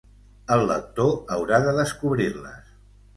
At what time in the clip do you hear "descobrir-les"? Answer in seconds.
1.81-2.73